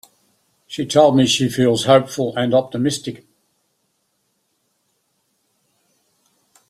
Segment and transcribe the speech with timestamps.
[0.65, 3.23] She told me she feels hopeful and optimistic.